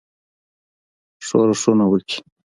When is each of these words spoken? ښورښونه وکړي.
ښورښونه 1.25 1.85
وکړي. 1.91 2.17